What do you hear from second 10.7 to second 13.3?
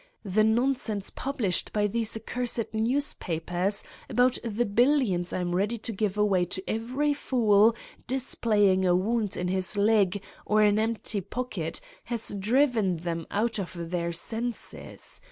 empty pocket, has driven them